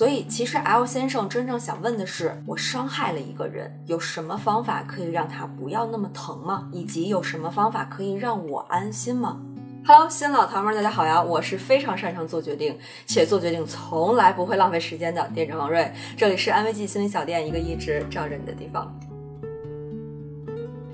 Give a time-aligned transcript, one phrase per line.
[0.00, 6.70] 所以，其实 L 先生真正想问的是：我伤害了一个人，有什么方法可以让他不要那么疼吗？
[6.72, 9.38] 以及有什么方法可以让我安心吗
[9.86, 11.22] ？Hello，新老糖们，大家好呀！
[11.22, 15.92] 我是非常擅长做决定，且做决定从来不会浪费时间的店长王瑞。
[16.16, 18.90] 这里是安慰剂心理小店，一个一直罩着你的地方。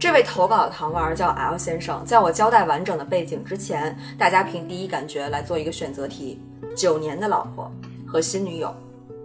[0.01, 6.43] 这位投稿的糖丸叫 L 先生，在我交代完整的背景之前，大家凭第一感觉来做一个选择题：
[6.77, 7.71] 九年的老婆
[8.05, 8.75] 和新女友。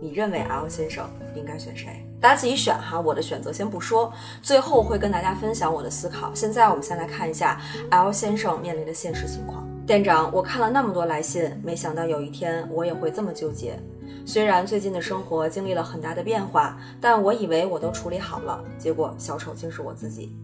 [0.02, 2.04] 你认为 L 先生应该选谁？
[2.20, 6.32] 大家自己选哈，我的选择先不说，最后会跟大家分享我的思考。
[6.34, 9.68] 现在我们先来看一下 L 先生面临的现实情况。
[9.86, 13.80] 店长，我看了那么多来信，没想到有一天我也会这么纠结。
[14.26, 20.36] 虽然最近的生活经历了很大的变化，但我以为我都处理好了，结果小丑竟是我自己。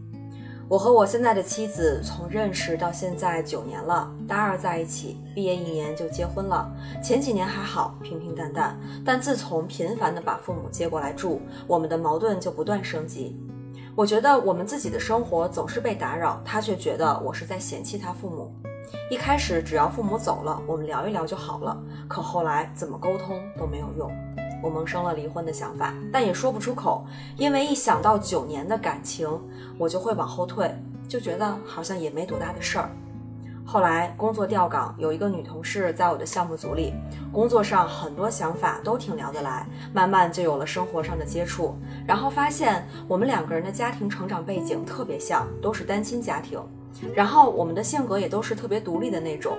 [0.70, 6.70] 我和我现在的妻子从认识到现在九年了，大二在一起，毕业一年就结婚了。
[7.02, 13.40] 前几年还好，平平淡淡，但自从频繁的把父母接过来住，我们的矛盾就不断升级。
[13.96, 18.54] 我觉得我们自己的生活总是被打扰，他却觉得我是在嫌弃他父母。
[19.10, 24.12] 一开始只要父母走了，我们聊一聊就好了，可后来怎么沟通都没有用。
[24.62, 27.06] 我萌生了离婚的想法，但也说不出口，
[27.38, 29.30] 因为一想到九年的感情，
[29.78, 30.74] 我就会往后退，
[31.08, 32.90] 就觉得好像也没多大的事儿。
[33.66, 36.94] 后来工作调岗，有一个女同事在我的项目组里，
[37.34, 41.76] 工作上很多想法都挺聊得来，慢慢就有了生活上的接触，
[42.08, 46.62] 然后发现我们两个人的家庭成长背景特别像，都是单亲家庭。
[47.14, 49.58] 然后我们的性格也都是特别独立的那种，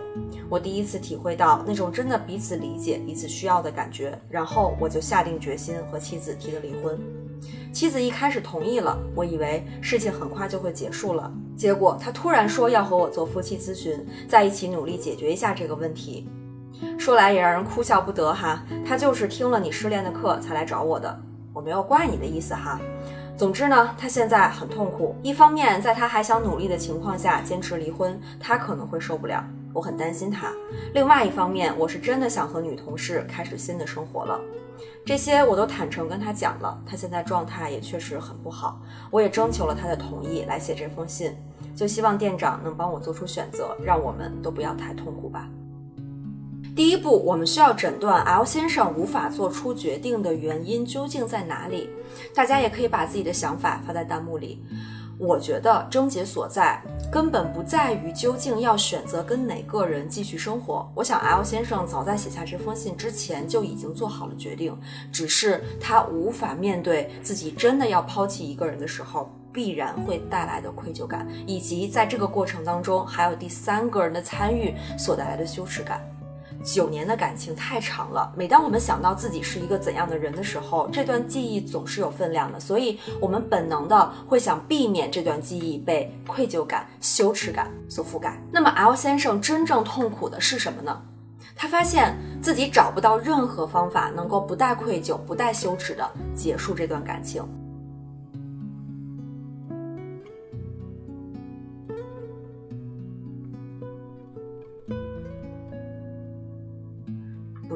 [0.49, 4.19] 我第一次体会到那种真的彼此理解、彼此需要的感觉。
[4.29, 6.99] 然后我就下定决心和妻子提了离婚。
[7.73, 11.33] 妻子一开始同意了，我以为事情很快就会结束了。
[11.57, 16.29] 结果她突然说要和我做夫妻咨询，在一起努力解决一下这个问题。
[16.99, 21.21] 说来也让人哭笑不得哈，她就是听了你失恋的课才来找我的。
[21.53, 22.81] 我没有怪你的意思哈。
[23.39, 25.15] 总之呢，他现在很痛苦。
[25.23, 30.51] 一方面，在他还想努力的情况下坚持离婚，他可能会受不了，我很担心他。
[30.93, 34.41] 另外一方面，我是真的想和女同事开始新的生活了。
[35.07, 38.81] 这些我都坦诚跟他讲了，他现在状态也确实很不好。
[39.09, 41.33] 我也征求了他的同意来写这封信，
[41.77, 45.49] 就希望店长能帮我做出选择，让我们都不要太痛苦吧。
[46.79, 51.91] 第一步，我们需要诊断 L 先生无法做出决定的原因究竟在哪里。
[52.33, 54.65] 大家也可以把自己的想法发在弹幕里。
[55.19, 56.81] 我觉得症结所在
[57.11, 60.89] 根本不在于究竟要选择跟哪个人继续生活。
[60.95, 64.73] 我想 L 先生早在写下这封信之前就已经做好了决定，
[65.11, 76.01] 只是他无法面对自己真的要抛弃一个人的时候必然会带来的愧疚感，以及在这个过程当中还有第三个人的参与所带来的羞耻感。
[76.65, 88.37] 九年的感情太长了，每当我们想到自己是一个怎样的人的时候，这段记忆总是有分量的，所以我们本能的会想避免这段记忆被愧疚感、羞耻感所覆盖。
[88.51, 91.01] 那么 L 先生真正痛苦的是什么呢？
[91.55, 97.43] 他发现自己找不到任何方法能够不带愧疚、不带羞耻的结束这段感情。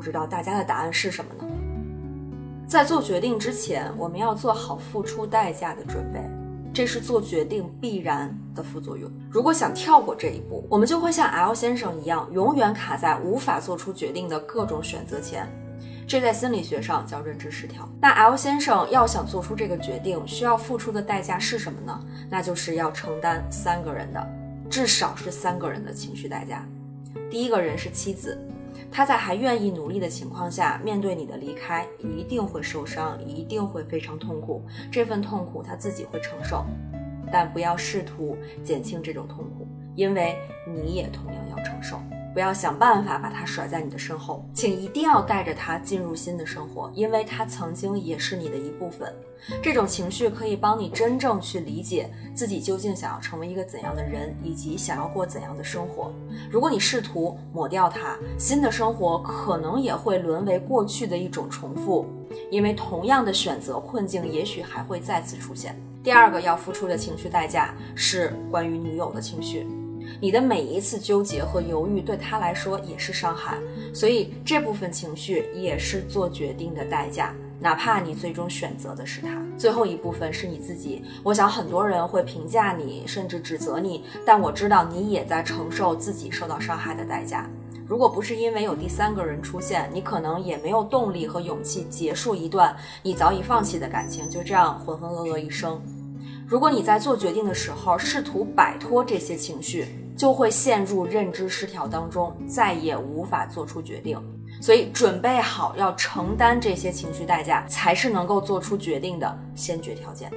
[0.02, 1.48] 知道大家的答案是什么呢？
[2.66, 6.20] 在做决定之前，我们要做好付出代价的准备，
[6.72, 9.10] 这是做决定必然的副作用。
[9.30, 15.46] 如果想跳过这一步，我们就会像 L 先生一样，永远卡在无法做出决定的各种选择前。
[16.06, 17.88] 这在心理学上叫认知失调。
[18.00, 21.98] 那 L 先生要想做出这个决定，需要付出的代价是什么呢？
[22.28, 24.26] 那就是要承担三个人的，
[24.69, 26.66] 至少是三个人的情绪代价。
[27.30, 28.38] 第一个人是妻子。
[28.90, 34.62] 他在还愿意努力的情况下，面对你的离开，一定会受伤，一定会非常痛苦。
[34.90, 36.64] 这份痛苦他自己会承受，
[37.32, 41.98] 但不要试图减轻这种痛苦，因为你也同样要承受。
[42.32, 49.12] 不要想办法把他甩在你的身后，请一定要带着他进入新的生活，因为他曾经也是你的一部分。
[49.61, 56.12] 这种情绪可以帮你真正去理解自己究竟想要成为一个怎样的人，以及想要过怎样的生活。
[56.49, 62.06] 如果你试图抹掉它，新的生活可能也会沦为过去的一种重复，
[62.50, 65.76] 因为同样的选择困境也许还会再次出现。
[66.05, 69.67] 第二个要付出的情绪代价是关于女友的情绪。
[70.20, 73.58] 你的每一次纠结和犹豫对他来说也是伤害，
[73.93, 79.43] 所以这部分情绪也是做决定的代价，哪怕你最终选择的是他。
[79.56, 87.49] 最后一部分是你自己，我想很多人会评价你，甚至指责你，但我知道你也在承受自己受到伤害的代价。
[87.87, 95.81] 如果不是因为有第三个人出现，你可能也没有动力和勇气结束一段你早已放弃的感情，就这样浑浑噩噩一生。
[96.46, 99.86] 如果你在做决定的时候试图摆脱这些情绪，
[100.16, 104.20] 就会陷入认知失调当中，再也无法做出决定。
[104.60, 110.30] 所以，准备好要承担这些情绪代价，才是能够做出决定的先决条件。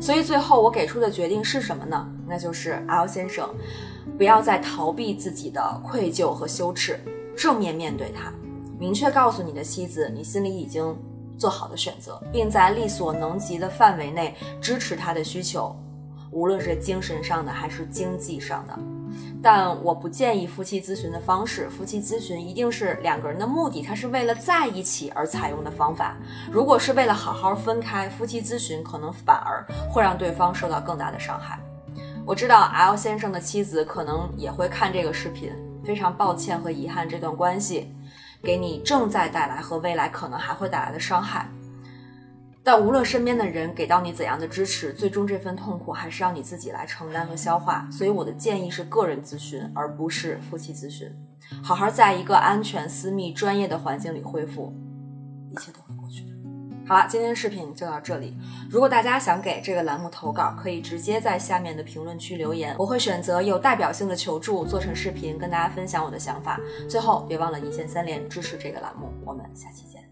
[0.00, 2.08] 所以，最后我给出的决定是什么呢？
[2.26, 3.52] 那就是 L 先生，
[4.16, 6.98] 不要再逃避自己的愧疚和羞耻，
[7.36, 8.32] 正面面对它，
[8.78, 10.96] 明确告诉你的妻子，你心里已经
[11.40, 15.74] 做好的选择，并在力所能及的范围内支持他的需求，
[16.30, 18.78] 无论是精神上的还是经济上的。
[19.42, 21.66] 但我不建议夫妻咨询的方式。
[21.70, 26.14] 夫妻咨询一定是两个人的目的，他是为了在一起而采用的方法。
[26.52, 31.58] 如果是为了好好分开，夫妻咨询可能反而会让对方受到更大的伤害。
[32.26, 35.50] 我知道 L 先生的妻子可能也会看这个视频，
[35.82, 37.90] 非常抱歉和遗憾这段关系
[38.42, 41.48] 给你正在带来和未来可能还会带来的伤害。
[42.62, 47.88] 但无论身边的人给到你怎样的支持，最终这份痛苦还是要你自己来承担和消化。
[47.90, 51.10] 所以我的建议是个人咨询，而不是夫妻咨询。
[51.62, 54.72] 好好在一个安全、私密、专业的环境里恢复，
[55.50, 56.30] 一切都会过去的。
[56.90, 58.36] 好了，今天的视频就到这里。
[58.68, 66.58] 如果大家想给这个栏目投稿，可以直接在下面的评论区留言，我会选择有代表性的求助做成视频跟大家分享我的想法。
[66.88, 70.09] 最后别忘了一键三连支持这个栏目，我们下期见。